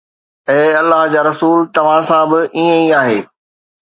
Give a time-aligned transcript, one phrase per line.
[0.49, 3.19] اي الله جا رسول، توهان سان به ائين ئي آهي؟